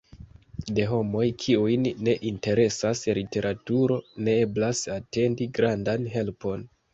[0.77, 6.67] De homoj, kiujn ne interesas literaturo, ne eblas atendi grandan helpon.